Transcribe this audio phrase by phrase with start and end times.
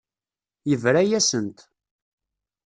[0.69, 1.57] Yebra-yasent.